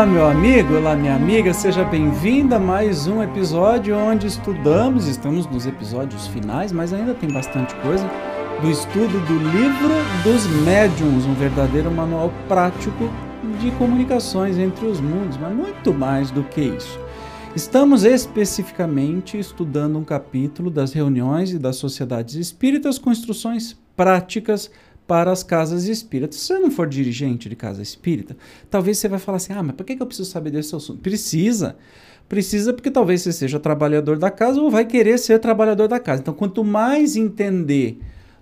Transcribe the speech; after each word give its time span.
Olá, 0.00 0.10
meu 0.10 0.26
amigo, 0.26 0.76
olá, 0.76 0.96
minha 0.96 1.14
amiga, 1.14 1.52
seja 1.52 1.84
bem-vinda 1.84 2.56
a 2.56 2.58
mais 2.58 3.06
um 3.06 3.22
episódio 3.22 3.94
onde 3.94 4.26
estudamos, 4.26 5.06
estamos 5.06 5.44
nos 5.46 5.66
episódios 5.66 6.26
finais, 6.28 6.72
mas 6.72 6.94
ainda 6.94 7.12
tem 7.12 7.30
bastante 7.30 7.74
coisa, 7.82 8.10
do 8.62 8.70
estudo 8.70 9.20
do 9.26 9.34
Livro 9.50 9.92
dos 10.24 10.46
Médiuns, 10.64 11.26
um 11.26 11.34
verdadeiro 11.34 11.90
manual 11.90 12.32
prático 12.48 13.10
de 13.60 13.70
comunicações 13.72 14.56
entre 14.56 14.86
os 14.86 15.02
mundos, 15.02 15.36
mas 15.36 15.54
muito 15.54 15.92
mais 15.92 16.30
do 16.30 16.44
que 16.44 16.62
isso. 16.62 16.98
Estamos 17.54 18.02
especificamente 18.02 19.38
estudando 19.38 19.98
um 19.98 20.04
capítulo 20.04 20.70
das 20.70 20.94
reuniões 20.94 21.52
e 21.52 21.58
das 21.58 21.76
sociedades 21.76 22.36
espíritas 22.36 22.98
com 22.98 23.12
instruções 23.12 23.78
práticas 23.94 24.70
para 25.10 25.32
as 25.32 25.42
casas 25.42 25.86
espíritas. 25.86 26.36
Se 26.36 26.46
você 26.46 26.58
não 26.60 26.70
for 26.70 26.86
dirigente 26.86 27.48
de 27.48 27.56
casa 27.56 27.82
espírita, 27.82 28.36
talvez 28.70 28.96
você 28.96 29.08
vai 29.08 29.18
falar 29.18 29.38
assim: 29.38 29.52
ah, 29.52 29.60
mas 29.60 29.74
por 29.74 29.84
que 29.84 30.00
eu 30.00 30.06
preciso 30.06 30.30
saber 30.30 30.52
desse 30.52 30.72
assunto? 30.76 31.00
Precisa. 31.00 31.74
Precisa 32.28 32.72
porque 32.72 32.92
talvez 32.92 33.22
você 33.22 33.32
seja 33.32 33.58
trabalhador 33.58 34.16
da 34.16 34.30
casa 34.30 34.60
ou 34.60 34.70
vai 34.70 34.84
querer 34.84 35.18
ser 35.18 35.40
trabalhador 35.40 35.88
da 35.88 35.98
casa. 35.98 36.20
Então, 36.20 36.32
quanto 36.32 36.62
mais 36.62 37.16
entender 37.16 37.98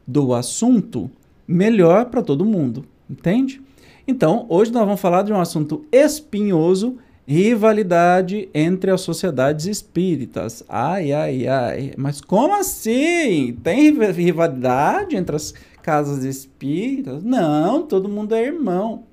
do 0.07 0.35
assunto, 0.35 1.11
melhor 1.47 2.11
para 2.11 2.21
todo 2.21 2.45
mundo. 2.45 2.85
Entende? 3.09 3.63
Então, 4.07 4.45
hoje 4.51 4.71
nós 4.71 4.85
vamos 4.85 5.01
falar 5.01 5.23
de 5.23 5.33
um 5.33 5.41
assunto 5.41 5.87
espinhoso 5.91 6.99
rivalidade 7.29 8.49
entre 8.55 8.91
as 8.91 9.03
sociedades 9.03 9.67
espíritas. 9.67 10.65
Ai, 10.67 11.13
ai, 11.13 11.47
ai. 11.47 11.93
Mas 11.95 12.23
como 12.23 12.55
assim? 12.55 13.55
Tem 13.63 13.93
rivalidade 14.13 15.15
entre 15.15 15.37
as 15.37 15.53
casas 15.89 16.23
espíritas? 16.23 17.25
Não, 17.25 17.81
todo 17.83 18.11
mundo 18.11 18.35
é 18.35 18.45
irmão. 18.45 19.05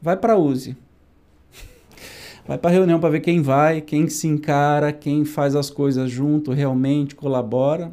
Vai 0.00 0.14
para 0.14 0.36
use. 0.36 0.76
Vai 2.46 2.58
para 2.58 2.70
reunião 2.70 3.00
para 3.00 3.08
ver 3.08 3.20
quem 3.20 3.40
vai, 3.40 3.80
quem 3.80 4.10
se 4.10 4.28
encara, 4.28 4.92
quem 4.92 5.24
faz 5.24 5.56
as 5.56 5.70
coisas 5.70 6.10
junto, 6.10 6.52
realmente 6.52 7.14
colabora. 7.14 7.90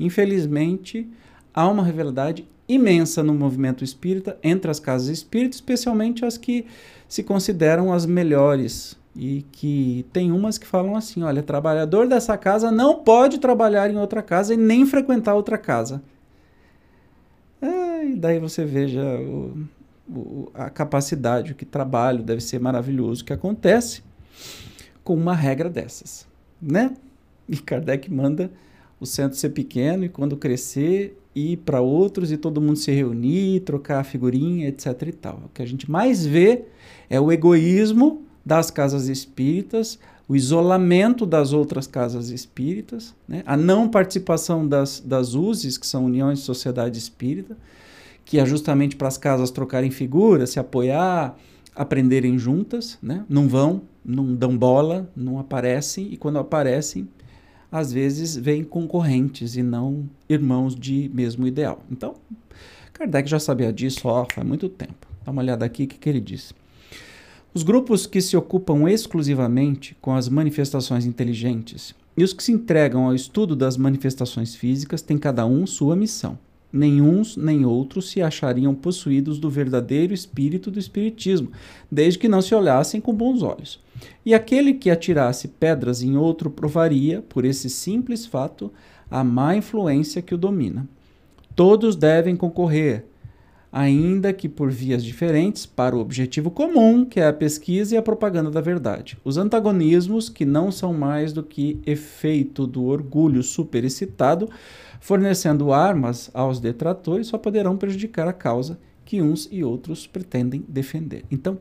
Infelizmente, 0.00 1.08
há 1.54 1.68
uma 1.68 1.84
rivalidade 1.84 2.44
imensa 2.68 3.22
no 3.22 3.34
movimento 3.34 3.84
espírita 3.84 4.36
entre 4.42 4.68
as 4.68 4.80
casas 4.80 5.06
espíritas, 5.06 5.58
especialmente 5.58 6.24
as 6.24 6.36
que 6.36 6.66
se 7.06 7.22
consideram 7.22 7.92
as 7.92 8.04
melhores 8.04 8.98
e 9.14 9.46
que 9.52 10.04
tem 10.12 10.32
umas 10.32 10.58
que 10.58 10.66
falam 10.66 10.96
assim, 10.96 11.22
olha, 11.22 11.40
trabalhador 11.40 12.08
dessa 12.08 12.36
casa 12.36 12.72
não 12.72 12.96
pode 12.96 13.38
trabalhar 13.38 13.88
em 13.88 13.96
outra 13.96 14.22
casa 14.22 14.54
e 14.54 14.56
nem 14.56 14.84
frequentar 14.84 15.34
outra 15.34 15.56
casa. 15.56 16.02
E 18.12 18.16
daí 18.16 18.38
você 18.38 18.64
veja 18.64 19.02
o, 19.02 19.66
o, 20.08 20.50
a 20.54 20.70
capacidade, 20.70 21.52
o 21.52 21.54
que 21.54 21.64
trabalho 21.64 22.22
deve 22.22 22.40
ser 22.40 22.58
maravilhoso 22.58 23.24
que 23.24 23.32
acontece 23.32 24.02
com 25.04 25.14
uma 25.14 25.34
regra 25.34 25.70
dessas, 25.70 26.26
né? 26.60 26.94
E 27.48 27.56
Kardec 27.56 28.12
manda 28.12 28.50
o 29.00 29.06
centro 29.06 29.38
ser 29.38 29.50
pequeno 29.50 30.04
e 30.04 30.08
quando 30.08 30.36
crescer 30.36 31.18
ir 31.34 31.58
para 31.58 31.80
outros 31.80 32.32
e 32.32 32.36
todo 32.36 32.60
mundo 32.60 32.76
se 32.76 32.90
reunir, 32.90 33.60
trocar 33.60 34.04
figurinha, 34.04 34.68
etc 34.68 35.02
e 35.06 35.12
tal. 35.12 35.42
O 35.46 35.48
que 35.50 35.62
a 35.62 35.66
gente 35.66 35.90
mais 35.90 36.26
vê 36.26 36.64
é 37.08 37.20
o 37.20 37.30
egoísmo 37.30 38.22
das 38.44 38.70
casas 38.70 39.08
espíritas, 39.08 39.98
o 40.28 40.34
isolamento 40.36 41.24
das 41.24 41.52
outras 41.52 41.86
casas 41.86 42.30
espíritas, 42.30 43.14
né? 43.26 43.42
a 43.46 43.56
não 43.56 43.88
participação 43.88 44.66
das, 44.66 45.00
das 45.00 45.34
USES, 45.34 45.78
que 45.78 45.86
são 45.86 46.04
Uniões 46.04 46.40
de 46.40 46.44
Sociedade 46.44 46.98
Espírita, 46.98 47.56
que 48.28 48.38
é 48.38 48.44
justamente 48.44 48.94
para 48.94 49.08
as 49.08 49.16
casas 49.16 49.50
trocarem 49.50 49.90
figuras, 49.90 50.50
se 50.50 50.60
apoiar, 50.60 51.34
aprenderem 51.74 52.38
juntas, 52.38 52.98
né? 53.02 53.24
não 53.26 53.48
vão, 53.48 53.80
não 54.04 54.34
dão 54.34 54.54
bola, 54.56 55.10
não 55.16 55.38
aparecem, 55.38 56.12
e 56.12 56.16
quando 56.18 56.38
aparecem, 56.38 57.08
às 57.72 57.90
vezes 57.90 58.36
vêm 58.36 58.62
concorrentes 58.62 59.56
e 59.56 59.62
não 59.62 60.06
irmãos 60.28 60.74
de 60.74 61.10
mesmo 61.14 61.46
ideal. 61.46 61.82
Então, 61.90 62.16
Kardec 62.92 63.30
já 63.30 63.40
sabia 63.40 63.72
disso 63.72 64.06
ó, 64.08 64.26
faz 64.30 64.46
muito 64.46 64.68
tempo. 64.68 65.08
Dá 65.24 65.32
uma 65.32 65.40
olhada 65.40 65.64
aqui 65.64 65.84
o 65.84 65.88
que, 65.88 65.98
que 65.98 66.08
ele 66.08 66.20
diz. 66.20 66.52
Os 67.54 67.62
grupos 67.62 68.06
que 68.06 68.20
se 68.20 68.36
ocupam 68.36 68.90
exclusivamente 68.90 69.96
com 70.02 70.14
as 70.14 70.28
manifestações 70.28 71.06
inteligentes 71.06 71.94
e 72.14 72.22
os 72.22 72.34
que 72.34 72.44
se 72.44 72.52
entregam 72.52 73.06
ao 73.06 73.14
estudo 73.14 73.56
das 73.56 73.78
manifestações 73.78 74.54
físicas 74.54 75.00
têm 75.00 75.16
cada 75.16 75.46
um 75.46 75.66
sua 75.66 75.96
missão. 75.96 76.38
Nenhuns 76.72 77.36
nem 77.36 77.64
outros 77.64 78.10
se 78.10 78.20
achariam 78.20 78.74
possuídos 78.74 79.38
do 79.38 79.48
verdadeiro 79.48 80.12
espírito 80.12 80.70
do 80.70 80.78
Espiritismo, 80.78 81.50
desde 81.90 82.18
que 82.18 82.28
não 82.28 82.42
se 82.42 82.54
olhassem 82.54 83.00
com 83.00 83.14
bons 83.14 83.42
olhos. 83.42 83.80
E 84.24 84.34
aquele 84.34 84.74
que 84.74 84.90
atirasse 84.90 85.48
pedras 85.48 86.02
em 86.02 86.16
outro 86.16 86.50
provaria, 86.50 87.22
por 87.22 87.44
esse 87.44 87.70
simples 87.70 88.26
fato, 88.26 88.70
a 89.10 89.24
má 89.24 89.56
influência 89.56 90.20
que 90.20 90.34
o 90.34 90.38
domina. 90.38 90.86
Todos 91.56 91.96
devem 91.96 92.36
concorrer, 92.36 93.06
ainda 93.72 94.32
que 94.32 94.48
por 94.48 94.70
vias 94.70 95.04
diferentes, 95.04 95.66
para 95.66 95.96
o 95.96 96.00
objetivo 96.00 96.50
comum, 96.50 97.04
que 97.04 97.20
é 97.20 97.26
a 97.26 97.32
pesquisa 97.32 97.94
e 97.94 97.98
a 97.98 98.02
propaganda 98.02 98.50
da 98.50 98.60
verdade. 98.60 99.18
Os 99.24 99.36
antagonismos, 99.36 100.28
que 100.28 100.44
não 100.44 100.70
são 100.72 100.92
mais 100.92 101.32
do 101.32 101.42
que 101.42 101.80
efeito 101.86 102.66
do 102.66 102.84
orgulho 102.84 103.42
superexcitado, 103.42 104.48
fornecendo 105.00 105.72
armas 105.72 106.30
aos 106.34 106.60
detratores, 106.60 107.28
só 107.28 107.38
poderão 107.38 107.76
prejudicar 107.76 108.26
a 108.26 108.32
causa 108.32 108.78
que 109.04 109.22
uns 109.22 109.48
e 109.50 109.64
outros 109.64 110.06
pretendem 110.06 110.62
defender. 110.68 111.24
Então, 111.30 111.58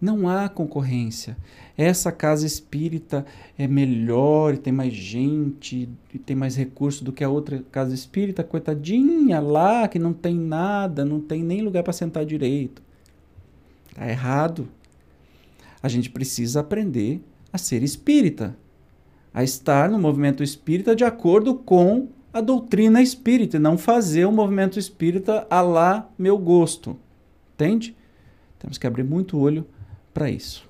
não 0.00 0.28
há 0.28 0.48
concorrência. 0.48 1.36
Essa 1.76 2.10
casa 2.10 2.46
espírita 2.46 3.26
é 3.56 3.66
melhor, 3.66 4.56
tem 4.56 4.72
mais 4.72 4.92
gente, 4.92 5.88
tem 6.24 6.36
mais 6.36 6.56
recurso 6.56 7.04
do 7.04 7.12
que 7.12 7.24
a 7.24 7.28
outra 7.28 7.64
casa 7.70 7.94
espírita, 7.94 8.44
coitadinha 8.44 9.40
lá, 9.40 9.88
que 9.88 9.98
não 9.98 10.12
tem 10.12 10.34
nada, 10.34 11.04
não 11.04 11.20
tem 11.20 11.42
nem 11.42 11.62
lugar 11.62 11.82
para 11.82 11.92
sentar 11.92 12.24
direito. 12.24 12.82
Está 13.90 14.08
errado. 14.08 14.68
A 15.82 15.88
gente 15.88 16.10
precisa 16.10 16.60
aprender 16.60 17.20
a 17.52 17.58
ser 17.58 17.82
espírita, 17.82 18.56
a 19.32 19.42
estar 19.42 19.88
no 19.90 19.98
movimento 19.98 20.42
espírita 20.42 20.94
de 20.94 21.04
acordo 21.04 21.54
com 21.54 22.08
a 22.32 22.40
doutrina 22.40 23.00
espírita, 23.00 23.56
e 23.56 23.60
não 23.60 23.78
fazer 23.78 24.24
o 24.26 24.32
movimento 24.32 24.78
espírita 24.78 25.46
a 25.48 25.60
lá 25.60 26.08
meu 26.18 26.36
gosto. 26.36 26.96
Entende? 27.54 27.96
Temos 28.58 28.78
que 28.78 28.86
abrir 28.86 29.04
muito 29.04 29.38
olho 29.38 29.66
para 30.18 30.28
isso. 30.28 30.68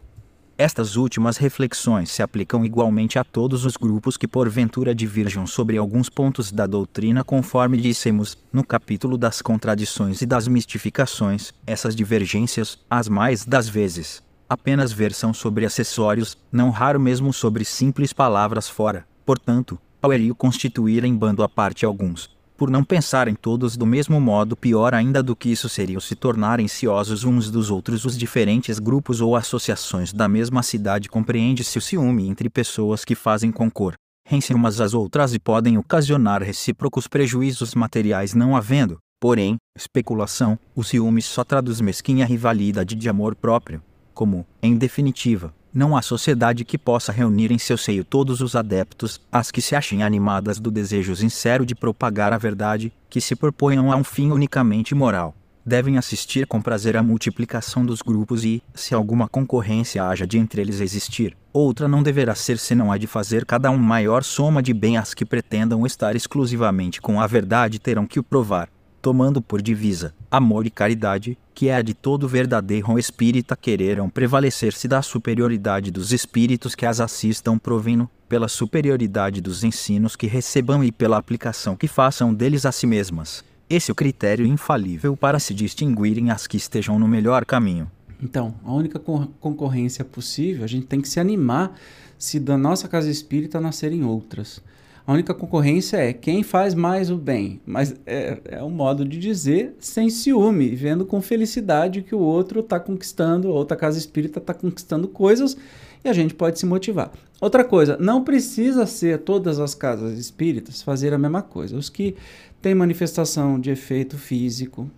Estas 0.59 0.94
últimas 0.97 1.38
reflexões 1.38 2.10
se 2.10 2.22
aplicam 2.22 2.66
igualmente 2.66 3.19
a 3.19 3.25
todos 3.25 3.64
os 3.64 3.78
grupos 3.78 4.19
que 4.19 4.28
porventura 4.28 4.94
diverjam 4.94 5.47
sobre 5.47 5.78
alguns 5.78 6.10
pontos 6.10 6.53
da 6.53 6.66
doutrina, 6.66 7.25
conforme 7.25 7.78
dissemos 7.78 8.36
no 8.53 8.62
capítulo 8.62 9.16
das 9.16 9.41
contradições 9.41 10.20
e 10.20 10.26
das 10.26 10.47
mistificações. 10.47 11.54
Essas 11.66 11.97
divergências, 11.97 12.78
as 12.91 13.09
mais 13.09 13.47
das 13.47 13.69
vezes, 13.70 14.22
apenas 14.47 14.92
versão 14.92 15.32
sobre 15.32 15.65
acessórios, 15.65 16.36
não 16.53 16.69
raro 16.69 17.00
mesmo 17.00 17.32
sobre 17.32 17.65
simples 17.65 18.12
palavras 18.12 18.69
fora. 18.69 19.06
Portanto, 19.25 19.78
ao 20.03 20.10
constituir 20.36 21.04
em 21.04 21.16
bando 21.16 21.42
à 21.42 21.48
parte 21.48 21.86
alguns, 21.86 22.36
por 22.59 22.69
não 22.69 22.85
pensarem 22.85 23.35
todos 23.35 23.77
do 23.77 23.87
mesmo 23.87 24.21
modo, 24.21 24.55
pior 24.55 24.93
ainda 24.93 25.23
do 25.23 25.35
que 25.35 25.49
isso 25.49 25.69
seria 25.69 25.99
se 26.01 26.15
tornarem 26.15 26.69
ciosos 26.69 27.25
uns 27.25 27.51
dos 27.51 27.71
outros. 27.71 28.05
Os 28.05 28.19
diferentes 28.19 28.78
grupos 28.78 29.22
ou 29.22 29.34
associações 29.34 30.13
da 30.13 30.28
mesma 30.28 30.63
cidade 30.63 31.09
compreende-se 31.09 31.78
o 31.78 31.81
ciúme 31.81 32.28
entre 32.28 32.51
pessoas 32.51 33.05
que 33.05 33.15
fazem 33.15 33.51
concor 33.51 33.95
rem-se 34.28 34.53
umas 34.53 34.78
às 34.78 34.93
outras 34.93 35.33
e 35.33 35.39
podem 35.39 35.78
ocasionar 35.78 36.43
recíprocos 36.43 37.09
prejuízos 37.09 37.75
materiais 37.75 38.34
não 38.34 38.55
havendo, 38.55 38.99
porém, 39.19 39.57
especulação, 39.75 40.59
o 40.77 40.84
ciúme 40.84 41.22
só 41.22 41.43
traduz 41.43 41.81
mesquinha 41.81 42.27
rivalidade 42.27 42.95
de 42.95 43.09
amor 43.09 43.34
próprio, 43.34 43.83
como, 44.13 44.47
em 44.63 44.77
definitiva, 44.77 45.54
não 45.72 45.97
há 45.97 46.03
sociedade 46.03 46.65
que 46.65 46.78
possa 46.78 47.12
reunir 47.12 47.53
em 47.53 47.59
seu 47.59 47.76
seio 47.76 48.04
todos 48.04 48.41
os 48.41 48.56
adeptos, 48.56 49.20
as 49.30 49.50
que 49.50 49.60
se 49.60 49.76
achem 49.76 50.03
animadas 50.03 50.59
do 50.59 50.70
desejo 50.70 51.15
sincero 51.15 51.66
de 51.66 51.74
propagar 51.74 52.32
a 52.32 52.38
verdade, 52.38 52.92
que 53.09 53.20
se 53.20 53.36
proponham 53.36 53.92
a 53.92 53.97
um 53.97 54.04
fim 54.04 54.30
unicamente 54.30 54.94
moral. 54.94 55.34
Devem 55.65 55.98
assistir 55.98 56.47
com 56.47 56.62
prazer 56.62 56.97
à 56.97 57.03
multiplicação 57.03 57.84
dos 57.84 58.00
grupos 58.00 58.42
e, 58.42 58.62
se 58.74 58.94
alguma 58.94 59.28
concorrência 59.28 60.03
haja 60.03 60.26
de 60.26 60.38
entre 60.38 60.62
eles 60.62 60.80
existir, 60.80 61.36
outra 61.53 61.86
não 61.86 62.03
deverá 62.03 62.34
ser 62.34 62.59
senão 62.59 62.91
a 62.91 62.97
de 62.97 63.06
fazer 63.06 63.44
cada 63.44 63.70
um 63.70 63.76
maior 63.76 64.24
soma 64.24 64.62
de 64.62 64.72
bem 64.72 64.97
as 64.97 65.12
que 65.12 65.26
pretendam 65.26 65.84
estar 65.84 66.16
exclusivamente 66.16 67.03
com 67.03 67.20
a 67.20 67.26
verdade 67.26 67.78
terão 67.78 68.06
que 68.06 68.18
o 68.18 68.22
provar 68.22 68.70
tomando 69.00 69.41
por 69.41 69.62
divisa 69.62 70.15
amor 70.30 70.66
e 70.66 70.71
caridade, 70.71 71.39
que 71.54 71.68
é 71.68 71.74
a 71.77 71.83
de 71.83 71.95
todo 71.95 72.28
verdadeiro 72.28 72.98
espírita 72.98 73.56
quereram 73.56 74.10
prevalecer-se 74.10 74.86
da 74.86 75.03
superioridade 75.03 75.91
dos 75.91 76.12
espíritos 76.12 76.74
que 76.74 76.86
as 76.86 77.00
assistam 77.00 77.59
provendo, 77.59 78.09
pela 78.28 78.47
superioridade 78.47 79.41
dos 79.41 79.65
ensinos 79.65 80.15
que 80.15 80.27
recebam 80.27 80.84
e 80.84 80.92
pela 80.92 81.16
aplicação 81.16 81.74
que 81.74 81.89
façam 81.89 82.34
deles 82.34 82.66
a 82.66 82.72
si 82.72 82.86
mesmas. 82.86 83.42
Esse 83.71 83.91
é 83.91 83.92
o 83.92 83.95
critério 83.95 84.47
infalível 84.47 85.16
para 85.16 85.39
se 85.39 85.54
distinguirem 85.54 86.30
as 86.30 86.47
que 86.47 86.56
estejam 86.56 86.98
no 86.98 87.09
melhor 87.09 87.44
caminho. 87.44 87.91
Então, 88.22 88.54
a 88.65 88.72
única 88.72 88.98
concorrência 88.98 90.04
possível, 90.04 90.65
a 90.65 90.66
gente 90.66 90.86
tem 90.86 91.01
que 91.01 91.09
se 91.09 91.21
animar 91.21 91.74
se 92.18 92.41
da 92.41 92.59
nossa 92.59 92.89
casa 92.89 93.10
espírita 93.10 93.60
nascerem 93.60 94.04
outras. 94.04 94.60
A 95.09 95.15
única 95.15 95.33
concorrência 95.33 95.97
é 95.97 96.13
quem 96.13 96.43
faz 96.43 96.75
mais 96.75 97.10
o 97.10 97.16
bem. 97.16 97.63
Mas 97.65 97.97
é, 98.05 98.43
é 98.45 98.63
um 98.63 98.69
modo 98.69 99.07
de 99.07 99.19
dizer 99.19 99.75
sem 99.81 100.10
ciúme, 100.10 100.77
vendo 100.77 101.07
com 101.07 101.22
felicidade 101.22 102.03
que 102.03 102.15
o 102.15 102.19
outro 102.19 102.60
está 102.60 102.78
conquistando, 102.78 103.49
a 103.49 103.53
outra 103.53 103.75
casa 103.75 103.97
espírita 103.97 104.39
está 104.39 104.53
conquistando 104.53 105.09
coisas 105.09 105.57
e 106.05 106.10
a 106.10 106.13
gente 106.13 106.34
pode 106.34 106.59
se 106.59 106.66
motivar. 106.66 107.10
Outra 107.41 107.65
coisa, 107.65 107.97
não 107.99 108.22
precisa 108.22 108.84
ser 108.84 109.21
todas 109.21 109.59
as 109.59 109.75
casas 109.75 110.19
espíritas 110.19 110.83
fazer 110.83 111.15
a 111.15 111.19
mesma 111.19 111.41
coisa. 111.41 111.75
Os 111.75 111.89
que 111.89 112.15
têm 112.61 112.75
manifestação 112.75 113.59
de 113.59 113.71
efeito 113.71 114.19
físico, 114.19 114.91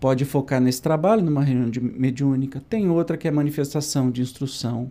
pode 0.00 0.24
focar 0.24 0.58
nesse 0.58 0.80
trabalho, 0.80 1.22
numa 1.22 1.44
reunião 1.44 1.68
de 1.68 1.82
mediúnica. 1.82 2.62
Tem 2.66 2.88
outra 2.88 3.18
que 3.18 3.28
é 3.28 3.30
manifestação 3.30 4.10
de 4.10 4.22
instrução 4.22 4.90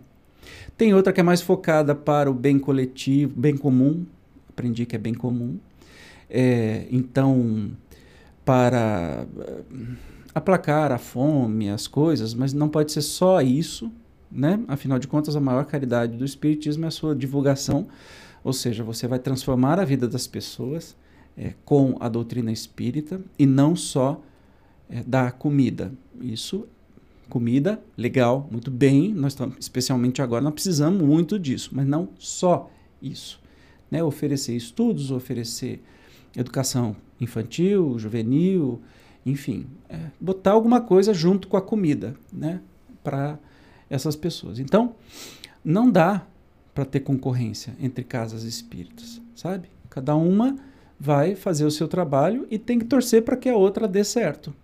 tem 0.76 0.94
outra 0.94 1.12
que 1.12 1.20
é 1.20 1.22
mais 1.22 1.40
focada 1.40 1.94
para 1.94 2.30
o 2.30 2.34
bem 2.34 2.58
coletivo, 2.58 3.32
bem 3.38 3.56
comum. 3.56 4.04
Aprendi 4.48 4.86
que 4.86 4.96
é 4.96 4.98
bem 4.98 5.14
comum. 5.14 5.58
É, 6.28 6.86
então, 6.90 7.70
para 8.44 9.26
eh, 9.38 9.62
aplacar 10.34 10.92
a 10.92 10.98
fome, 10.98 11.68
as 11.68 11.86
coisas, 11.86 12.34
mas 12.34 12.52
não 12.52 12.68
pode 12.68 12.92
ser 12.92 13.02
só 13.02 13.40
isso, 13.40 13.92
né? 14.30 14.60
Afinal 14.66 14.98
de 14.98 15.06
contas, 15.06 15.36
a 15.36 15.40
maior 15.40 15.64
caridade 15.66 16.16
do 16.16 16.24
Espiritismo 16.24 16.84
é 16.84 16.88
a 16.88 16.90
sua 16.90 17.14
divulgação, 17.14 17.86
ou 18.42 18.52
seja, 18.52 18.82
você 18.82 19.06
vai 19.06 19.18
transformar 19.18 19.78
a 19.78 19.84
vida 19.84 20.08
das 20.08 20.26
pessoas 20.26 20.96
é, 21.36 21.54
com 21.64 21.96
a 22.00 22.08
doutrina 22.08 22.50
espírita 22.50 23.20
e 23.38 23.46
não 23.46 23.76
só 23.76 24.20
é, 24.88 25.02
dar 25.06 25.32
comida. 25.32 25.92
Isso 26.20 26.66
comida, 27.32 27.82
legal, 27.96 28.46
muito 28.50 28.70
bem, 28.70 29.10
nós 29.14 29.32
estamos, 29.32 29.56
especialmente 29.58 30.20
agora, 30.20 30.44
nós 30.44 30.52
precisamos 30.52 31.00
muito 31.00 31.38
disso, 31.38 31.70
mas 31.72 31.86
não 31.86 32.10
só 32.18 32.70
isso. 33.00 33.40
Né? 33.90 34.04
Oferecer 34.04 34.54
estudos, 34.54 35.10
oferecer 35.10 35.82
educação 36.36 36.94
infantil, 37.18 37.98
juvenil, 37.98 38.82
enfim, 39.24 39.64
é, 39.88 39.98
botar 40.20 40.50
alguma 40.50 40.82
coisa 40.82 41.14
junto 41.14 41.48
com 41.48 41.56
a 41.56 41.62
comida 41.62 42.14
né? 42.30 42.60
para 43.02 43.38
essas 43.88 44.14
pessoas. 44.14 44.58
Então, 44.58 44.94
não 45.64 45.90
dá 45.90 46.26
para 46.74 46.84
ter 46.84 47.00
concorrência 47.00 47.74
entre 47.80 48.04
casas 48.04 48.42
espíritas, 48.42 49.22
sabe? 49.34 49.70
Cada 49.88 50.14
uma 50.14 50.58
vai 51.00 51.34
fazer 51.34 51.64
o 51.64 51.70
seu 51.70 51.88
trabalho 51.88 52.46
e 52.50 52.58
tem 52.58 52.78
que 52.78 52.84
torcer 52.84 53.22
para 53.22 53.38
que 53.38 53.48
a 53.48 53.56
outra 53.56 53.88
dê 53.88 54.04
certo. 54.04 54.54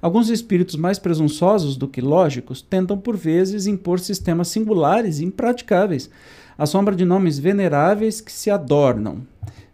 Alguns 0.00 0.28
espíritos 0.28 0.76
mais 0.76 0.98
presunçosos 0.98 1.76
do 1.76 1.88
que 1.88 2.00
lógicos 2.00 2.62
tentam 2.62 2.96
por 2.98 3.16
vezes 3.16 3.66
impor 3.66 4.00
sistemas 4.00 4.48
singulares 4.48 5.18
e 5.18 5.24
impraticáveis, 5.24 6.10
à 6.56 6.66
sombra 6.66 6.94
de 6.94 7.04
nomes 7.04 7.38
veneráveis 7.38 8.20
que 8.20 8.32
se 8.32 8.50
adornam. 8.50 9.26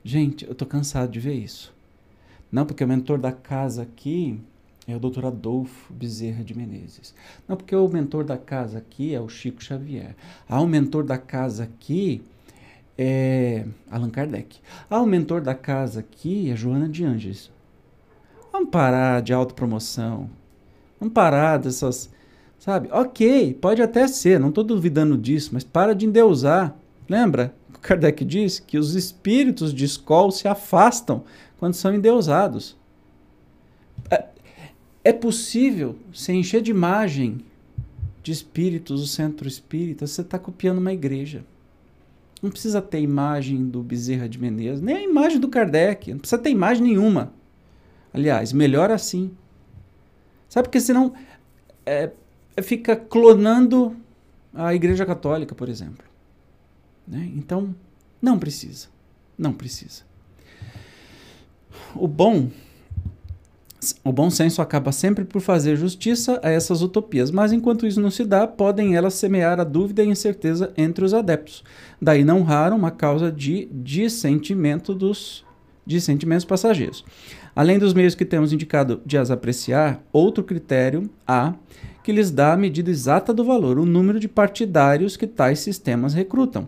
Gente, 0.02 0.44
eu 0.44 0.52
estou 0.52 0.68
cansado 0.68 1.10
de 1.10 1.20
ver 1.20 1.34
isso. 1.34 1.72
Não, 2.50 2.66
porque 2.66 2.84
o 2.84 2.88
mentor 2.88 3.18
da 3.18 3.32
casa 3.32 3.82
aqui 3.82 4.38
é 4.86 4.94
o 4.94 5.00
doutor 5.00 5.24
Adolfo 5.24 5.92
Bezerra 5.92 6.44
de 6.44 6.56
Menezes. 6.56 7.14
Não, 7.48 7.56
porque 7.56 7.74
o 7.74 7.88
mentor 7.88 8.24
da 8.24 8.36
casa 8.36 8.78
aqui 8.78 9.14
é 9.14 9.20
o 9.20 9.28
Chico 9.28 9.62
Xavier. 9.62 10.14
Ah, 10.48 10.60
o 10.60 10.66
mentor 10.66 11.04
da 11.04 11.16
casa 11.16 11.64
aqui 11.64 12.22
é 12.96 13.64
Allan 13.90 14.10
Kardec. 14.10 14.58
Ah, 14.88 15.00
o 15.00 15.06
mentor 15.06 15.40
da 15.40 15.54
casa 15.54 16.00
aqui 16.00 16.50
é 16.50 16.56
Joana 16.56 16.88
de 16.88 17.04
Anges. 17.04 17.50
Vamos 18.54 18.70
parar 18.70 19.20
de 19.20 19.32
autopromoção. 19.32 20.30
Vamos 21.00 21.12
parar 21.12 21.56
dessas. 21.56 22.08
Sabe? 22.56 22.88
Ok, 22.92 23.52
pode 23.54 23.82
até 23.82 24.06
ser, 24.06 24.38
não 24.38 24.50
estou 24.50 24.62
duvidando 24.62 25.18
disso, 25.18 25.50
mas 25.52 25.64
para 25.64 25.92
de 25.92 26.06
endeusar. 26.06 26.72
Lembra? 27.08 27.52
O 27.74 27.80
Kardec 27.80 28.24
diz 28.24 28.60
que 28.60 28.78
os 28.78 28.94
espíritos 28.94 29.74
de 29.74 29.84
escola 29.84 30.30
se 30.30 30.46
afastam 30.46 31.24
quando 31.58 31.74
são 31.74 31.92
endeusados. 31.92 32.76
É, 34.08 34.26
é 35.02 35.12
possível 35.12 35.96
se 36.12 36.32
encher 36.32 36.62
de 36.62 36.70
imagem 36.70 37.40
de 38.22 38.30
espíritos 38.30 39.02
o 39.02 39.08
centro 39.08 39.48
espírita, 39.48 40.06
você 40.06 40.20
está 40.20 40.38
copiando 40.38 40.78
uma 40.78 40.92
igreja. 40.92 41.44
Não 42.40 42.50
precisa 42.50 42.80
ter 42.80 43.00
imagem 43.00 43.66
do 43.66 43.82
Bezerra 43.82 44.28
de 44.28 44.38
Menezes, 44.38 44.80
nem 44.80 44.94
a 44.94 45.02
imagem 45.02 45.40
do 45.40 45.48
Kardec, 45.48 46.12
não 46.12 46.20
precisa 46.20 46.40
ter 46.40 46.50
imagem 46.50 46.84
nenhuma. 46.84 47.32
Aliás, 48.14 48.52
melhor 48.52 48.92
assim. 48.92 49.32
Sabe 50.48 50.68
porque 50.68 50.80
senão 50.80 51.12
é, 51.84 52.12
fica 52.62 52.94
clonando 52.94 53.96
a 54.54 54.72
Igreja 54.72 55.04
Católica, 55.04 55.52
por 55.52 55.68
exemplo. 55.68 56.06
Né? 57.06 57.30
Então, 57.34 57.74
não 58.22 58.38
precisa. 58.38 58.86
Não 59.36 59.52
precisa. 59.52 60.04
O 61.96 62.06
bom 62.06 62.50
o 64.02 64.12
bom 64.12 64.30
senso 64.30 64.62
acaba 64.62 64.92
sempre 64.92 65.24
por 65.24 65.42
fazer 65.42 65.76
justiça 65.76 66.40
a 66.42 66.48
essas 66.48 66.80
utopias, 66.80 67.30
mas 67.30 67.52
enquanto 67.52 67.86
isso 67.86 68.00
não 68.00 68.10
se 68.10 68.24
dá, 68.24 68.46
podem 68.46 68.96
elas 68.96 69.12
semear 69.12 69.60
a 69.60 69.64
dúvida 69.64 70.02
e 70.02 70.08
incerteza 70.08 70.72
entre 70.74 71.04
os 71.04 71.12
adeptos. 71.12 71.62
Daí 72.00 72.24
não 72.24 72.42
raro 72.42 72.74
uma 72.76 72.90
causa 72.90 73.30
de 73.30 73.68
dissentimento 73.70 74.94
dos 74.94 75.44
dissentimentos 75.86 76.46
passageiros. 76.46 77.04
Além 77.56 77.78
dos 77.78 77.94
meios 77.94 78.14
que 78.14 78.24
temos 78.24 78.52
indicado 78.52 79.00
de 79.06 79.16
as 79.16 79.30
apreciar, 79.30 80.02
outro 80.12 80.42
critério 80.42 81.08
há 81.26 81.54
que 82.02 82.12
lhes 82.12 82.30
dá 82.30 82.52
a 82.52 82.56
medida 82.56 82.90
exata 82.90 83.32
do 83.32 83.44
valor, 83.44 83.78
o 83.78 83.86
número 83.86 84.18
de 84.18 84.28
partidários 84.28 85.16
que 85.16 85.26
tais 85.26 85.60
sistemas 85.60 86.12
recrutam. 86.12 86.66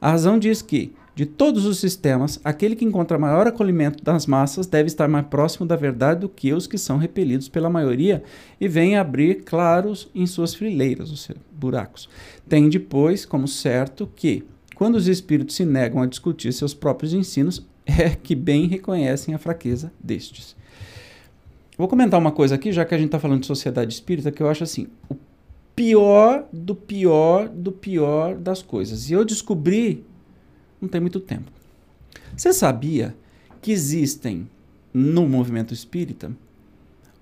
A 0.00 0.10
razão 0.10 0.38
diz 0.38 0.60
que, 0.60 0.92
de 1.14 1.24
todos 1.24 1.64
os 1.64 1.80
sistemas, 1.80 2.38
aquele 2.44 2.76
que 2.76 2.84
encontra 2.84 3.18
maior 3.18 3.46
acolhimento 3.46 4.04
das 4.04 4.26
massas 4.26 4.66
deve 4.66 4.88
estar 4.88 5.08
mais 5.08 5.26
próximo 5.26 5.64
da 5.64 5.74
verdade 5.74 6.20
do 6.20 6.28
que 6.28 6.52
os 6.52 6.66
que 6.66 6.76
são 6.76 6.98
repelidos 6.98 7.48
pela 7.48 7.70
maioria 7.70 8.22
e 8.60 8.68
vem 8.68 8.96
abrir 8.96 9.42
claros 9.42 10.10
em 10.14 10.26
suas 10.26 10.54
fileiras, 10.54 11.10
ou 11.10 11.16
seja, 11.16 11.40
buracos. 11.50 12.08
Tem 12.46 12.68
depois 12.68 13.24
como 13.24 13.48
certo 13.48 14.06
que, 14.14 14.44
quando 14.74 14.96
os 14.96 15.08
espíritos 15.08 15.56
se 15.56 15.64
negam 15.64 16.02
a 16.02 16.06
discutir 16.06 16.52
seus 16.52 16.74
próprios 16.74 17.14
ensinos, 17.14 17.66
é 17.86 18.10
que 18.10 18.34
bem 18.34 18.66
reconhecem 18.66 19.34
a 19.34 19.38
fraqueza 19.38 19.92
destes. 20.02 20.56
Vou 21.78 21.88
comentar 21.88 22.18
uma 22.18 22.32
coisa 22.32 22.54
aqui, 22.54 22.72
já 22.72 22.84
que 22.84 22.94
a 22.94 22.98
gente 22.98 23.06
está 23.06 23.20
falando 23.20 23.40
de 23.40 23.46
sociedade 23.46 23.92
espírita, 23.92 24.32
que 24.32 24.42
eu 24.42 24.48
acho 24.48 24.64
assim, 24.64 24.88
o 25.08 25.16
pior 25.74 26.46
do 26.52 26.74
pior 26.74 27.48
do 27.48 27.70
pior 27.70 28.34
das 28.34 28.62
coisas. 28.62 29.10
E 29.10 29.12
eu 29.12 29.24
descobri 29.24 30.04
não 30.80 30.88
tem 30.88 31.00
muito 31.00 31.20
tempo. 31.20 31.50
Você 32.36 32.52
sabia 32.52 33.14
que 33.60 33.72
existem 33.72 34.48
no 34.92 35.28
movimento 35.28 35.74
espírita 35.74 36.32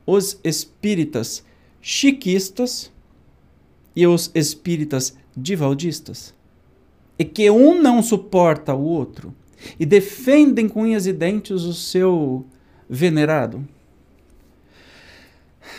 os 0.06 0.38
espíritas 0.44 1.44
chiquistas 1.80 2.92
e 3.96 4.06
os 4.06 4.30
espíritas 4.34 5.16
divaldistas? 5.36 6.34
E 7.18 7.24
que 7.24 7.50
um 7.50 7.80
não 7.80 8.02
suporta 8.02 8.74
o 8.74 8.82
outro? 8.82 9.34
E 9.78 9.86
defendem 9.86 10.68
com 10.68 10.82
unhas 10.82 11.06
e 11.06 11.12
dentes 11.12 11.62
o 11.62 11.72
seu 11.72 12.46
venerado. 12.88 13.66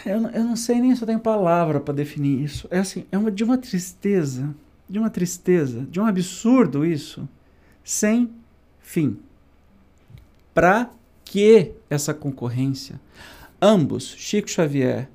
Eu, 0.06 0.22
eu 0.30 0.44
não 0.44 0.56
sei 0.56 0.80
nem 0.80 0.96
se 0.96 1.02
eu 1.02 1.08
tenho 1.08 1.20
palavra 1.20 1.80
para 1.80 1.94
definir 1.94 2.44
isso. 2.44 2.68
É 2.72 2.80
assim, 2.80 3.06
é 3.12 3.18
uma, 3.18 3.32
de 3.32 3.44
uma 3.44 3.58
tristeza, 3.58 4.56
de 4.90 5.00
uma 5.00 5.10
tristeza, 5.10 5.86
de 5.90 6.00
um 6.00 6.06
absurdo 6.06 6.86
isso, 6.86 7.28
sem 7.84 8.30
fim. 8.80 9.18
Para 10.54 10.90
que 11.24 11.74
essa 11.90 12.14
concorrência? 12.14 13.00
Ambos, 13.62 14.16
Chico 14.18 14.50
Xavier, 14.50 15.10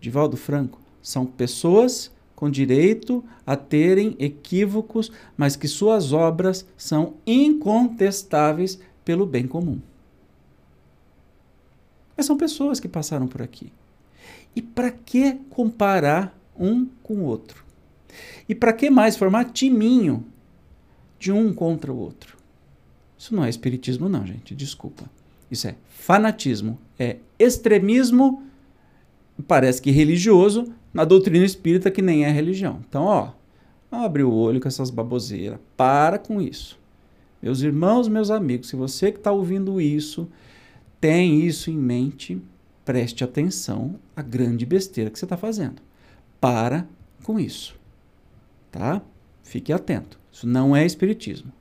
Divaldo 0.00 0.36
Franco, 0.36 0.80
são 1.02 1.24
pessoas 1.26 2.13
com 2.34 2.50
direito 2.50 3.24
a 3.46 3.56
terem 3.56 4.16
equívocos, 4.18 5.10
mas 5.36 5.56
que 5.56 5.68
suas 5.68 6.12
obras 6.12 6.66
são 6.76 7.14
incontestáveis 7.26 8.78
pelo 9.04 9.26
bem 9.26 9.46
comum. 9.46 9.80
Mas 12.16 12.26
são 12.26 12.36
pessoas 12.36 12.80
que 12.80 12.88
passaram 12.88 13.26
por 13.26 13.42
aqui. 13.42 13.72
E 14.54 14.62
para 14.62 14.90
que 14.90 15.34
comparar 15.50 16.36
um 16.58 16.86
com 17.02 17.14
o 17.14 17.24
outro? 17.24 17.64
E 18.48 18.54
para 18.54 18.72
que 18.72 18.88
mais 18.88 19.16
formar 19.16 19.46
timinho 19.46 20.24
de 21.18 21.32
um 21.32 21.52
contra 21.52 21.92
o 21.92 21.96
outro? 21.96 22.36
Isso 23.18 23.34
não 23.34 23.44
é 23.44 23.48
espiritismo, 23.48 24.08
não, 24.08 24.24
gente. 24.26 24.54
Desculpa. 24.54 25.10
Isso 25.50 25.66
é 25.66 25.76
fanatismo, 25.88 26.78
é 26.98 27.16
extremismo, 27.38 28.42
parece 29.46 29.80
que 29.80 29.90
religioso, 29.90 30.72
na 30.94 31.04
doutrina 31.04 31.44
espírita 31.44 31.90
que 31.90 32.00
nem 32.00 32.24
é 32.24 32.30
religião. 32.30 32.80
Então, 32.88 33.04
ó, 33.04 33.32
abre 33.90 34.22
o 34.22 34.32
olho 34.32 34.60
com 34.60 34.68
essas 34.68 34.90
baboseiras. 34.90 35.58
Para 35.76 36.18
com 36.18 36.40
isso. 36.40 36.78
Meus 37.42 37.60
irmãos, 37.60 38.08
meus 38.08 38.30
amigos, 38.30 38.68
se 38.68 38.76
você 38.76 39.12
que 39.12 39.18
está 39.18 39.32
ouvindo 39.32 39.80
isso 39.80 40.28
tem 41.00 41.42
isso 41.42 41.70
em 41.70 41.76
mente, 41.76 42.40
preste 42.82 43.22
atenção 43.22 43.96
à 44.16 44.22
grande 44.22 44.64
besteira 44.64 45.10
que 45.10 45.18
você 45.18 45.26
está 45.26 45.36
fazendo. 45.36 45.82
para 46.40 46.86
com 47.22 47.38
isso. 47.38 47.74
Tá? 48.70 49.02
Fique 49.42 49.72
atento. 49.72 50.18
Isso 50.32 50.46
não 50.46 50.74
é 50.74 50.84
espiritismo. 50.84 51.52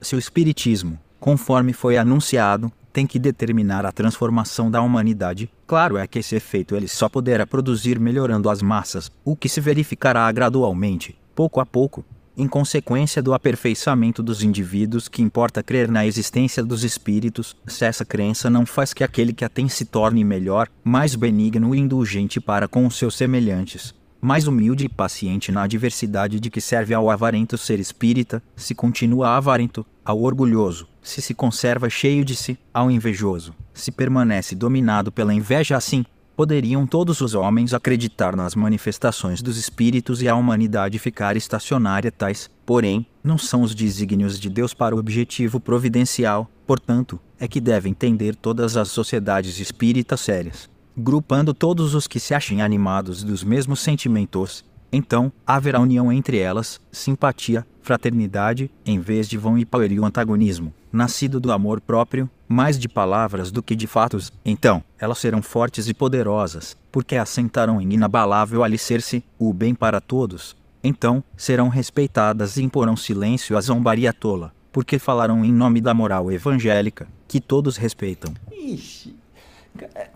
Se 0.00 0.14
o 0.14 0.18
espiritismo, 0.18 0.98
conforme 1.18 1.72
foi 1.72 1.96
anunciado, 1.96 2.70
tem 2.96 3.06
que 3.06 3.18
determinar 3.18 3.84
a 3.84 3.92
transformação 3.92 4.70
da 4.70 4.80
humanidade, 4.80 5.50
claro 5.66 5.98
é 5.98 6.06
que 6.06 6.18
esse 6.18 6.34
efeito 6.34 6.74
ele 6.74 6.88
só 6.88 7.10
poderá 7.10 7.46
produzir 7.46 8.00
melhorando 8.00 8.48
as 8.48 8.62
massas, 8.62 9.12
o 9.22 9.36
que 9.36 9.50
se 9.50 9.60
verificará 9.60 10.32
gradualmente, 10.32 11.14
pouco 11.34 11.60
a 11.60 11.66
pouco, 11.66 12.02
em 12.38 12.48
consequência 12.48 13.22
do 13.22 13.34
aperfeiçoamento 13.34 14.22
dos 14.22 14.42
indivíduos 14.42 15.08
que 15.08 15.20
importa 15.20 15.62
crer 15.62 15.90
na 15.90 16.06
existência 16.06 16.64
dos 16.64 16.84
espíritos, 16.84 17.54
se 17.66 17.84
essa 17.84 18.02
crença 18.02 18.48
não 18.48 18.64
faz 18.64 18.94
que 18.94 19.04
aquele 19.04 19.34
que 19.34 19.44
a 19.44 19.48
tem 19.50 19.68
se 19.68 19.84
torne 19.84 20.24
melhor, 20.24 20.66
mais 20.82 21.14
benigno 21.14 21.74
e 21.74 21.78
indulgente 21.78 22.40
para 22.40 22.66
com 22.66 22.86
os 22.86 22.96
seus 22.96 23.14
semelhantes, 23.14 23.94
mais 24.22 24.46
humilde 24.46 24.86
e 24.86 24.88
paciente 24.88 25.52
na 25.52 25.64
adversidade 25.64 26.40
de 26.40 26.48
que 26.48 26.62
serve 26.62 26.94
ao 26.94 27.10
avarento 27.10 27.58
ser 27.58 27.78
espírita, 27.78 28.42
se 28.56 28.74
continua 28.74 29.36
avarento, 29.36 29.84
ao 30.06 30.22
orgulhoso, 30.22 30.86
se 31.02 31.20
se 31.20 31.34
conserva 31.34 31.90
cheio 31.90 32.24
de 32.24 32.36
si, 32.36 32.56
ao 32.72 32.88
invejoso, 32.88 33.52
se 33.74 33.90
permanece 33.90 34.54
dominado 34.54 35.10
pela 35.10 35.34
inveja 35.34 35.76
assim, 35.76 36.04
poderiam 36.36 36.86
todos 36.86 37.20
os 37.20 37.34
homens 37.34 37.74
acreditar 37.74 38.36
nas 38.36 38.54
manifestações 38.54 39.42
dos 39.42 39.56
espíritos 39.56 40.22
e 40.22 40.28
a 40.28 40.36
humanidade 40.36 40.96
ficar 41.00 41.36
estacionária 41.36 42.12
tais, 42.12 42.48
porém, 42.64 43.04
não 43.24 43.36
são 43.36 43.62
os 43.62 43.74
desígnios 43.74 44.38
de 44.38 44.48
Deus 44.48 44.72
para 44.72 44.94
o 44.94 44.98
objetivo 44.98 45.58
providencial, 45.58 46.48
portanto, 46.64 47.18
é 47.40 47.48
que 47.48 47.60
devem 47.60 47.90
entender 47.90 48.36
todas 48.36 48.76
as 48.76 48.88
sociedades 48.88 49.58
espíritas 49.58 50.20
sérias, 50.20 50.70
grupando 50.96 51.52
todos 51.52 51.94
os 51.94 52.06
que 52.06 52.20
se 52.20 52.32
achem 52.32 52.62
animados 52.62 53.24
dos 53.24 53.42
mesmos 53.42 53.80
sentimentos, 53.80 54.64
então, 54.92 55.32
haverá 55.46 55.80
união 55.80 56.12
entre 56.12 56.38
elas, 56.38 56.80
simpatia, 56.90 57.66
fraternidade, 57.82 58.70
em 58.84 58.98
vez 58.98 59.28
de 59.28 59.36
vão 59.36 59.58
e 59.58 59.64
pueril 59.64 60.04
antagonismo, 60.04 60.72
nascido 60.92 61.38
do 61.40 61.52
amor 61.52 61.80
próprio, 61.80 62.30
mais 62.48 62.78
de 62.78 62.88
palavras 62.88 63.50
do 63.50 63.62
que 63.62 63.74
de 63.74 63.86
fatos. 63.86 64.32
Então, 64.44 64.82
elas 64.98 65.18
serão 65.18 65.42
fortes 65.42 65.88
e 65.88 65.94
poderosas, 65.94 66.76
porque 66.90 67.16
assentarão 67.16 67.80
em 67.80 67.92
inabalável 67.92 68.62
alicerce, 68.62 69.22
o 69.38 69.52
bem 69.52 69.74
para 69.74 70.00
todos. 70.00 70.56
Então, 70.82 71.22
serão 71.36 71.68
respeitadas 71.68 72.56
e 72.56 72.62
imporão 72.62 72.96
silêncio 72.96 73.56
à 73.56 73.60
zombaria 73.60 74.12
tola, 74.12 74.52
porque 74.72 74.98
falarão 74.98 75.44
em 75.44 75.52
nome 75.52 75.80
da 75.80 75.92
moral 75.92 76.30
evangélica, 76.30 77.08
que 77.26 77.40
todos 77.40 77.76
respeitam. 77.76 78.32
Ixi, 78.52 79.16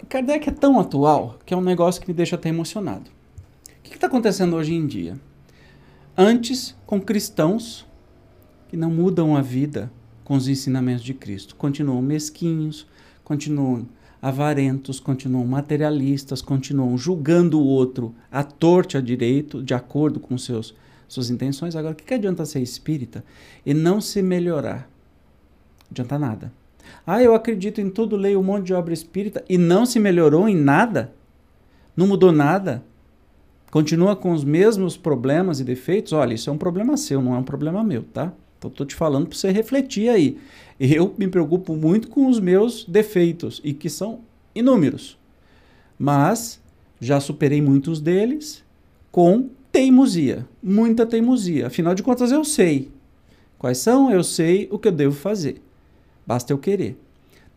Kardec 0.08 0.48
é 0.48 0.52
tão 0.52 0.78
atual 0.78 1.38
que 1.44 1.52
é 1.52 1.56
um 1.56 1.60
negócio 1.60 2.00
que 2.00 2.08
me 2.08 2.14
deixa 2.14 2.36
até 2.36 2.48
emocionado 2.48 3.19
que 3.90 3.96
está 3.96 4.06
acontecendo 4.06 4.56
hoje 4.56 4.72
em 4.72 4.86
dia? 4.86 5.18
Antes, 6.16 6.76
com 6.86 7.00
cristãos 7.00 7.86
que 8.68 8.76
não 8.76 8.90
mudam 8.90 9.36
a 9.36 9.42
vida 9.42 9.90
com 10.22 10.36
os 10.36 10.46
ensinamentos 10.46 11.02
de 11.02 11.12
Cristo, 11.12 11.56
continuam 11.56 12.00
mesquinhos, 12.00 12.86
continuam 13.24 13.88
avarentos, 14.22 15.00
continuam 15.00 15.44
materialistas, 15.44 16.40
continuam 16.40 16.96
julgando 16.96 17.58
o 17.58 17.64
outro 17.64 18.14
à 18.30 18.44
torta 18.44 18.98
a 18.98 19.00
direito, 19.00 19.62
de 19.62 19.74
acordo 19.74 20.20
com 20.20 20.38
seus, 20.38 20.74
suas 21.08 21.30
intenções. 21.30 21.74
Agora, 21.74 21.92
o 21.92 21.96
que, 21.96 22.04
que 22.04 22.14
adianta 22.14 22.44
ser 22.44 22.60
espírita 22.60 23.24
e 23.66 23.74
não 23.74 24.00
se 24.00 24.22
melhorar? 24.22 24.88
Adianta 25.90 26.18
nada. 26.18 26.52
Ah, 27.04 27.22
eu 27.22 27.34
acredito 27.34 27.80
em 27.80 27.90
tudo, 27.90 28.16
leio 28.16 28.38
um 28.38 28.44
monte 28.44 28.66
de 28.66 28.74
obra 28.74 28.94
espírita 28.94 29.44
e 29.48 29.58
não 29.58 29.84
se 29.84 29.98
melhorou 29.98 30.48
em 30.48 30.56
nada? 30.56 31.12
Não 31.96 32.06
mudou 32.06 32.30
nada? 32.30 32.84
Continua 33.70 34.16
com 34.16 34.32
os 34.32 34.44
mesmos 34.44 34.96
problemas 34.96 35.60
e 35.60 35.64
defeitos, 35.64 36.12
olha, 36.12 36.34
isso 36.34 36.50
é 36.50 36.52
um 36.52 36.58
problema 36.58 36.96
seu, 36.96 37.22
não 37.22 37.34
é 37.34 37.38
um 37.38 37.44
problema 37.44 37.84
meu, 37.84 38.02
tá? 38.02 38.32
Então 38.58 38.70
estou 38.70 38.86
te 38.86 38.94
falando 38.94 39.26
para 39.26 39.38
você 39.38 39.50
refletir 39.50 40.10
aí. 40.10 40.38
Eu 40.78 41.14
me 41.16 41.28
preocupo 41.28 41.74
muito 41.74 42.08
com 42.08 42.26
os 42.26 42.38
meus 42.38 42.84
defeitos 42.84 43.60
e 43.64 43.72
que 43.72 43.88
são 43.88 44.20
inúmeros. 44.54 45.18
Mas 45.98 46.60
já 47.00 47.18
superei 47.20 47.62
muitos 47.62 48.00
deles 48.00 48.62
com 49.10 49.48
teimosia, 49.72 50.46
muita 50.62 51.06
teimosia. 51.06 51.68
Afinal 51.68 51.94
de 51.94 52.02
contas 52.02 52.32
eu 52.32 52.44
sei 52.44 52.90
quais 53.58 53.78
são, 53.78 54.10
eu 54.10 54.22
sei 54.22 54.68
o 54.70 54.78
que 54.78 54.88
eu 54.88 54.92
devo 54.92 55.14
fazer. 55.14 55.62
Basta 56.26 56.52
eu 56.52 56.58
querer. 56.58 56.98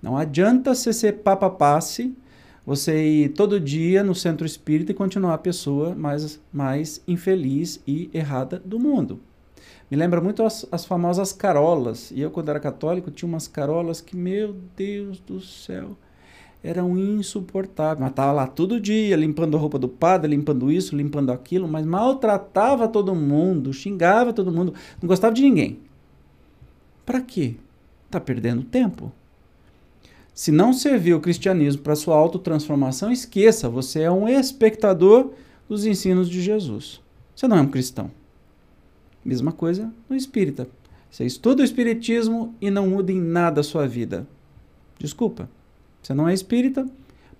Não 0.01 0.17
adianta 0.17 0.73
você 0.73 0.93
ser 0.93 1.13
papapasse 1.19 2.13
você 2.65 3.05
ir 3.05 3.29
todo 3.29 3.59
dia 3.59 4.03
no 4.03 4.15
centro 4.15 4.45
espírita 4.45 4.91
e 4.91 4.95
continuar 4.95 5.33
a 5.33 5.37
pessoa 5.37 5.93
mais, 5.93 6.39
mais 6.51 7.01
infeliz 7.07 7.81
e 7.85 8.09
errada 8.13 8.61
do 8.63 8.79
mundo. 8.79 9.19
Me 9.91 9.97
lembra 9.97 10.21
muito 10.21 10.43
as, 10.43 10.65
as 10.71 10.85
famosas 10.85 11.33
carolas. 11.33 12.09
E 12.11 12.21
eu, 12.21 12.31
quando 12.31 12.49
era 12.49 12.59
católico, 12.59 13.11
tinha 13.11 13.27
umas 13.27 13.47
carolas 13.47 14.01
que, 14.01 14.15
meu 14.15 14.55
Deus 14.75 15.19
do 15.19 15.39
céu, 15.41 15.97
eram 16.63 16.97
insuportáveis. 16.97 17.99
Mas 17.99 18.09
estava 18.09 18.31
lá 18.31 18.47
todo 18.47 18.79
dia, 18.79 19.15
limpando 19.15 19.57
a 19.57 19.59
roupa 19.59 19.77
do 19.77 19.89
padre, 19.89 20.31
limpando 20.31 20.71
isso, 20.71 20.95
limpando 20.95 21.31
aquilo, 21.31 21.67
mas 21.67 21.85
maltratava 21.85 22.87
todo 22.87 23.13
mundo, 23.13 23.73
xingava 23.73 24.33
todo 24.33 24.51
mundo, 24.51 24.73
não 25.01 25.07
gostava 25.07 25.35
de 25.35 25.41
ninguém. 25.41 25.79
Para 27.05 27.21
quê? 27.21 27.55
Tá 28.09 28.19
perdendo 28.19 28.63
tempo. 28.63 29.11
Se 30.33 30.51
não 30.51 30.73
serviu 30.73 31.17
o 31.17 31.21
cristianismo 31.21 31.83
para 31.83 31.95
sua 31.95 32.15
autotransformação, 32.15 33.11
esqueça, 33.11 33.69
você 33.69 34.01
é 34.01 34.11
um 34.11 34.27
espectador 34.27 35.31
dos 35.69 35.85
ensinos 35.85 36.27
de 36.29 36.41
Jesus. 36.41 37.01
Você 37.35 37.47
não 37.47 37.57
é 37.57 37.61
um 37.61 37.69
cristão. 37.69 38.09
Mesma 39.23 39.51
coisa 39.51 39.93
no 40.09 40.15
espírita. 40.15 40.67
Você 41.09 41.25
estuda 41.25 41.61
o 41.61 41.65
espiritismo 41.65 42.55
e 42.59 42.71
não 42.71 42.89
muda 42.89 43.11
em 43.11 43.21
nada 43.21 43.61
a 43.61 43.63
sua 43.63 43.87
vida. 43.87 44.27
Desculpa, 44.97 45.47
você 46.01 46.13
não 46.13 46.27
é 46.27 46.33
espírita, 46.33 46.87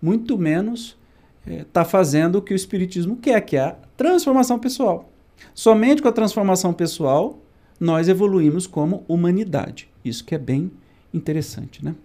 muito 0.02 0.38
menos 0.38 0.96
está 1.46 1.82
eh, 1.82 1.84
é, 1.84 1.86
fazendo 1.86 2.38
o 2.38 2.42
que 2.42 2.54
o 2.54 2.56
espiritismo 2.56 3.18
quer, 3.18 3.42
que 3.42 3.58
é 3.58 3.62
a 3.62 3.76
transformação 3.98 4.60
pessoal. 4.60 5.10
Somente 5.54 6.02
com 6.02 6.08
a 6.08 6.14
transformação 6.14 6.72
pessoal 6.72 7.40
nós 7.80 8.08
evoluímos 8.08 8.68
como 8.68 9.04
humanidade. 9.08 9.90
Isso 10.06 10.24
que 10.24 10.36
é 10.36 10.38
bem 10.38 10.72
interessante, 11.14 11.84
né? 11.84 11.96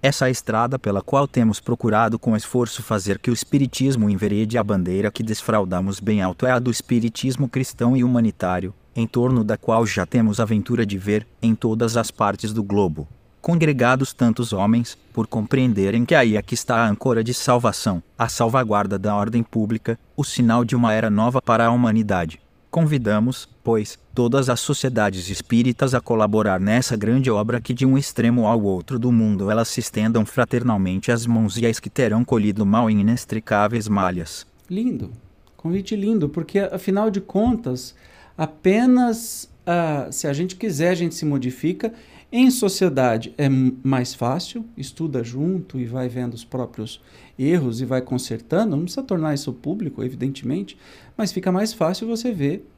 Essa 0.00 0.28
é 0.28 0.30
estrada 0.30 0.78
pela 0.78 1.02
qual 1.02 1.26
temos 1.26 1.58
procurado 1.58 2.20
com 2.20 2.36
esforço 2.36 2.84
fazer 2.84 3.18
que 3.18 3.32
o 3.32 3.34
Espiritismo 3.34 4.08
enverede 4.08 4.56
a 4.56 4.62
bandeira 4.62 5.10
que 5.10 5.24
desfraudamos 5.24 5.98
bem 5.98 6.22
alto 6.22 6.46
é 6.46 6.52
a 6.52 6.60
do 6.60 6.70
Espiritismo 6.70 7.48
cristão 7.48 7.96
e 7.96 8.04
humanitário, 8.04 8.72
em 8.94 9.08
torno 9.08 9.42
da 9.42 9.56
qual 9.56 9.84
já 9.84 10.06
temos 10.06 10.38
a 10.38 10.44
ventura 10.44 10.86
de 10.86 10.96
ver, 10.96 11.26
em 11.42 11.52
todas 11.52 11.96
as 11.96 12.12
partes 12.12 12.52
do 12.52 12.62
globo, 12.62 13.08
congregados 13.42 14.12
tantos 14.12 14.52
homens, 14.52 14.96
por 15.12 15.26
compreenderem 15.26 16.04
que 16.04 16.14
aí 16.14 16.36
é 16.36 16.42
que 16.42 16.54
está 16.54 16.76
a 16.76 16.88
âncora 16.88 17.24
de 17.24 17.34
salvação, 17.34 18.00
a 18.16 18.28
salvaguarda 18.28 19.00
da 19.00 19.16
ordem 19.16 19.42
pública, 19.42 19.98
o 20.16 20.22
sinal 20.22 20.64
de 20.64 20.76
uma 20.76 20.92
era 20.92 21.10
nova 21.10 21.42
para 21.42 21.66
a 21.66 21.72
humanidade. 21.72 22.40
Convidamos, 22.78 23.48
pois, 23.64 23.98
todas 24.14 24.48
as 24.48 24.60
sociedades 24.60 25.28
espíritas 25.28 25.94
a 25.94 26.00
colaborar 26.00 26.60
nessa 26.60 26.96
grande 26.96 27.28
obra 27.28 27.60
que 27.60 27.74
de 27.74 27.84
um 27.84 27.98
extremo 27.98 28.46
ao 28.46 28.62
outro 28.62 29.00
do 29.00 29.10
mundo 29.10 29.50
elas 29.50 29.66
se 29.66 29.80
estendam 29.80 30.24
fraternalmente 30.24 31.10
as 31.10 31.26
mãos 31.26 31.58
e 31.58 31.66
as 31.66 31.80
que 31.80 31.90
terão 31.90 32.24
colhido 32.24 32.64
mal 32.64 32.88
em 32.88 33.00
inextricáveis 33.00 33.88
malhas. 33.88 34.46
Lindo, 34.70 35.10
convite 35.56 35.96
lindo, 35.96 36.28
porque 36.28 36.60
afinal 36.60 37.10
de 37.10 37.20
contas, 37.20 37.96
apenas 38.36 39.50
uh, 39.66 40.12
se 40.12 40.28
a 40.28 40.32
gente 40.32 40.54
quiser 40.54 40.90
a 40.90 40.94
gente 40.94 41.16
se 41.16 41.24
modifica. 41.24 41.92
Em 42.30 42.48
sociedade 42.48 43.34
é 43.36 43.48
mais 43.48 44.14
fácil, 44.14 44.64
estuda 44.76 45.24
junto 45.24 45.80
e 45.80 45.84
vai 45.84 46.08
vendo 46.08 46.34
os 46.34 46.44
próprios 46.44 47.00
erros 47.38 47.80
e 47.80 47.84
vai 47.84 48.02
consertando. 48.02 48.76
Não 48.76 48.82
precisa 48.82 49.02
tornar 49.02 49.34
isso 49.34 49.52
público, 49.52 50.02
evidentemente, 50.02 50.76
mas 51.16 51.32
fica 51.32 51.52
mais 51.52 51.72
fácil 51.72 52.06
você 52.06 52.32
ver 52.32 52.68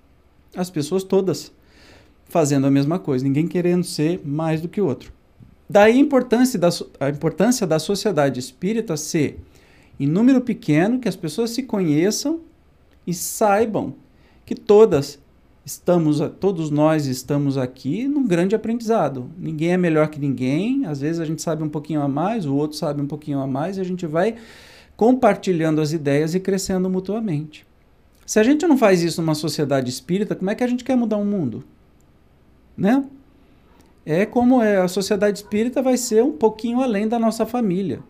as 0.55 0.69
pessoas 0.69 1.02
todas 1.02 1.52
fazendo 2.26 2.67
a 2.67 2.71
mesma 2.71 2.99
coisa, 2.99 3.25
ninguém 3.25 3.47
querendo 3.47 3.85
ser 3.85 4.21
mais 4.25 4.61
do 4.61 4.69
que 4.69 4.81
o 4.81 4.87
outro. 4.87 5.12
Daí 5.69 5.95
a 5.95 5.97
importância 5.97 6.59
da, 6.59 6.69
a 6.99 7.09
importância 7.09 7.67
da 7.67 7.79
sociedade 7.79 8.38
espírita 8.40 8.97
ser 8.97 9.40
em 9.99 10.07
número 10.07 10.40
pequeno, 10.40 10.99
que 10.99 11.09
as 11.09 11.17
pessoas 11.17 11.50
se 11.50 11.62
conheçam 11.62 12.40
e 13.07 13.12
saibam 13.12 13.95
que 14.47 14.55
todas 14.55 15.19
estamos, 15.64 16.21
todos 16.40 16.71
nós 16.71 17.07
estamos 17.07 17.59
aqui 17.59 18.09
num 18.09 18.26
grande 18.26 18.55
aprendizado. 18.55 19.31
Ninguém 19.38 19.73
é 19.73 19.76
melhor 19.76 20.09
que 20.09 20.19
ninguém, 20.19 20.87
às 20.87 21.00
vezes 21.00 21.21
a 21.21 21.25
gente 21.25 21.43
sabe 21.43 21.62
um 21.62 21.69
pouquinho 21.69 22.02
a 22.02 22.09
mais, 22.09 22.47
o 22.47 22.55
outro 22.55 22.76
sabe 22.76 23.00
um 23.00 23.07
pouquinho 23.07 23.40
a 23.40 23.47
mais, 23.47 23.76
e 23.76 23.81
a 23.81 23.85
gente 23.85 24.07
vai 24.07 24.37
compartilhando 24.97 25.81
as 25.81 25.93
ideias 25.93 26.35
e 26.35 26.40
crescendo 26.40 26.90
mutuamente. 26.90 27.67
Se 28.26 28.38
a 28.38 28.43
gente 28.43 28.67
não 28.67 28.79
faz 28.79 29.02
isso 29.02 29.21
numa 29.21 29.35
sociedade 29.35 29.90
espírita, 29.90 30.37
como 30.37 30.50
é 30.50 30.55
que 30.55 30.62
a 30.62 30.67
gente 30.67 30.85
quer 30.85 30.97
mudar 30.97 31.17
o 31.17 31.25
mundo? 31.25 31.64
Né? 32.76 33.05
É 34.07 34.25
como 34.25 34.62
é, 34.62 34.79
a 34.79 34.88
sociedade 34.88 35.38
espírita 35.38 35.83
vai 35.83 35.97
ser 35.97 36.23
um 36.23 36.33
pouquinho 36.33 36.81
além 36.81 37.09
da 37.09 37.19
nossa 37.19 37.45
família. 37.45 38.00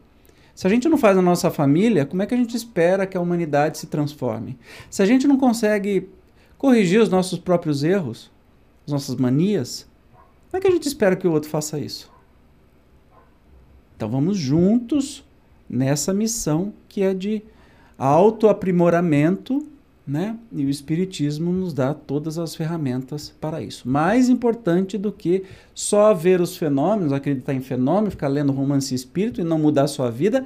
Se 0.54 0.66
a 0.66 0.70
gente 0.70 0.88
não 0.88 0.98
faz 0.98 1.16
na 1.16 1.22
nossa 1.22 1.50
família, 1.50 2.04
como 2.04 2.22
é 2.22 2.26
que 2.26 2.34
a 2.34 2.36
gente 2.36 2.56
espera 2.56 3.06
que 3.06 3.16
a 3.16 3.20
humanidade 3.20 3.78
se 3.78 3.86
transforme? 3.86 4.58
Se 4.90 5.02
a 5.02 5.06
gente 5.06 5.26
não 5.26 5.38
consegue 5.38 6.08
corrigir 6.60 7.00
os 7.00 7.08
nossos 7.08 7.38
próprios 7.38 7.82
erros, 7.82 8.30
as 8.86 8.92
nossas 8.92 9.16
manias, 9.16 9.88
como 10.50 10.58
é 10.58 10.60
que 10.60 10.66
a 10.66 10.70
gente 10.70 10.86
espera 10.86 11.16
que 11.16 11.26
o 11.26 11.32
outro 11.32 11.48
faça 11.48 11.78
isso? 11.78 12.12
Então 13.96 14.10
vamos 14.10 14.36
juntos 14.36 15.24
nessa 15.66 16.12
missão 16.12 16.74
que 16.86 17.02
é 17.02 17.14
de 17.14 17.42
autoaprimoramento, 17.96 19.66
né? 20.06 20.36
E 20.52 20.66
o 20.66 20.68
Espiritismo 20.68 21.50
nos 21.50 21.72
dá 21.72 21.94
todas 21.94 22.38
as 22.38 22.54
ferramentas 22.54 23.34
para 23.40 23.62
isso. 23.62 23.88
Mais 23.88 24.28
importante 24.28 24.98
do 24.98 25.10
que 25.10 25.44
só 25.74 26.12
ver 26.12 26.42
os 26.42 26.58
fenômenos, 26.58 27.14
acreditar 27.14 27.54
em 27.54 27.62
fenômeno, 27.62 28.10
ficar 28.10 28.28
lendo 28.28 28.52
romance 28.52 28.94
espírito 28.94 29.40
e 29.40 29.44
não 29.44 29.58
mudar 29.58 29.84
a 29.84 29.88
sua 29.88 30.10
vida, 30.10 30.44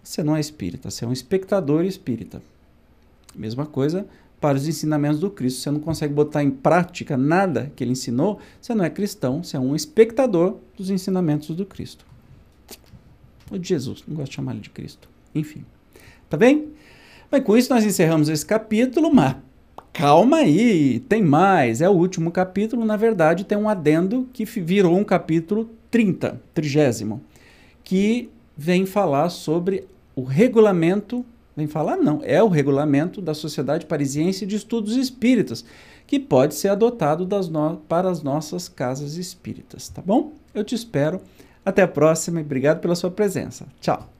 você 0.00 0.22
não 0.22 0.36
é 0.36 0.40
espírita, 0.40 0.92
você 0.92 1.04
é 1.04 1.08
um 1.08 1.12
espectador 1.12 1.84
espírita. 1.84 2.40
Mesma 3.34 3.66
coisa 3.66 4.06
para 4.40 4.56
os 4.56 4.66
ensinamentos 4.66 5.20
do 5.20 5.30
Cristo. 5.30 5.60
Você 5.60 5.70
não 5.70 5.80
consegue 5.80 6.14
botar 6.14 6.42
em 6.42 6.50
prática 6.50 7.16
nada 7.16 7.70
que 7.76 7.84
ele 7.84 7.92
ensinou, 7.92 8.38
você 8.60 8.74
não 8.74 8.84
é 8.84 8.90
cristão, 8.90 9.44
você 9.44 9.56
é 9.56 9.60
um 9.60 9.76
espectador 9.76 10.56
dos 10.76 10.90
ensinamentos 10.90 11.54
do 11.54 11.66
Cristo. 11.66 12.06
Ou 13.50 13.58
de 13.58 13.68
Jesus, 13.68 14.02
não 14.08 14.16
gosto 14.16 14.30
de 14.30 14.36
chamar 14.36 14.52
ele 14.52 14.60
de 14.60 14.70
Cristo. 14.70 15.08
Enfim. 15.34 15.64
Tá 16.28 16.36
bem? 16.36 16.68
Mas 17.30 17.44
com 17.44 17.56
isso 17.56 17.72
nós 17.72 17.84
encerramos 17.84 18.28
esse 18.28 18.46
capítulo, 18.46 19.12
mas 19.12 19.36
calma 19.92 20.38
aí, 20.38 21.00
tem 21.00 21.22
mais. 21.22 21.80
É 21.80 21.88
o 21.88 21.92
último 21.92 22.30
capítulo, 22.30 22.84
na 22.84 22.96
verdade, 22.96 23.44
tem 23.44 23.58
um 23.58 23.68
adendo 23.68 24.28
que 24.32 24.44
virou 24.44 24.96
um 24.96 25.04
capítulo 25.04 25.68
30, 25.90 26.40
trigésimo, 26.54 27.20
que 27.84 28.30
vem 28.56 28.86
falar 28.86 29.28
sobre 29.28 29.84
o 30.14 30.22
regulamento 30.22 31.24
Vem 31.60 31.66
falar, 31.66 31.98
não. 31.98 32.20
É 32.22 32.42
o 32.42 32.48
regulamento 32.48 33.20
da 33.20 33.34
Sociedade 33.34 33.84
Parisiense 33.84 34.46
de 34.46 34.56
Estudos 34.56 34.96
Espíritas, 34.96 35.62
que 36.06 36.18
pode 36.18 36.54
ser 36.54 36.68
adotado 36.68 37.28
no... 37.50 37.76
para 37.86 38.08
as 38.08 38.22
nossas 38.22 38.66
casas 38.66 39.16
espíritas, 39.16 39.90
tá 39.90 40.00
bom? 40.00 40.32
Eu 40.54 40.64
te 40.64 40.74
espero. 40.74 41.20
Até 41.62 41.82
a 41.82 41.88
próxima 41.88 42.40
e 42.40 42.42
obrigado 42.42 42.80
pela 42.80 42.94
sua 42.94 43.10
presença. 43.10 43.66
Tchau. 43.78 44.19